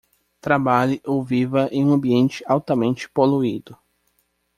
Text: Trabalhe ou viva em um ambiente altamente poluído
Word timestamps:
Trabalhe 0.41 0.99
ou 1.05 1.21
viva 1.23 1.67
em 1.71 1.85
um 1.85 1.93
ambiente 1.93 2.43
altamente 2.47 3.07
poluído 3.07 3.77